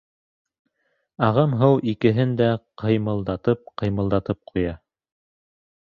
[1.27, 2.49] Ағым һыу икеһен дә
[2.85, 4.77] ҡыймылдатып-ҡыймылдатып ҡуя.